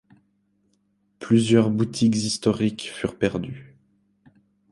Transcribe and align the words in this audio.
Plusieurs 1.19 1.69
boutiques 1.69 2.15
historiques 2.15 2.89
furent 2.91 3.19
perdues. 3.19 3.77